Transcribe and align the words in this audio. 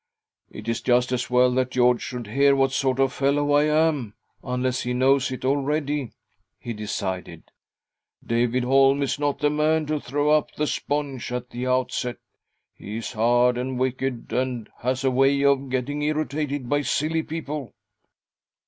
"It 0.49 0.67
is 0.67 0.81
just 0.81 1.11
as 1.11 1.29
well 1.29 1.51
that 1.53 1.69
George 1.69 2.01
should 2.01 2.25
hear 2.25 2.55
what 2.55 2.71
sort 2.71 2.97
of 2.99 3.13
fellow 3.13 3.51
I 3.51 3.65
am— 3.65 4.15
unless 4.43 4.81
he 4.81 4.93
knows 4.93 5.29
it 5.31 5.45
already," 5.45 6.11
he 6.57 6.73
decided." 6.73 7.43
David 8.35 8.63
Holm 8.63 9.03
is 9.03 9.19
not 9.19 9.37
the 9.37 9.51
man 9.51 9.85
to 9.85 9.99
throw 9.99 10.31
up 10.31 10.53
the 10.55 10.65
sponge 10.65 11.31
at 11.31 11.51
the 11.51 11.67
outset. 11.67 12.17
He 12.73 12.97
is 12.97 13.11
hard 13.13 13.59
and 13.59 13.77
wicked, 13.77 14.33
and 14.33 14.67
has 14.79 15.03
a 15.03 15.11
way 15.11 15.43
of 15.43 15.69
getting 15.69 16.01
irritated 16.01 16.67
by 16.67 16.81
silly 16.81 17.21
people." 17.21 17.75